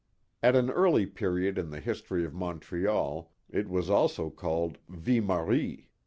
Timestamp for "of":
2.25-2.33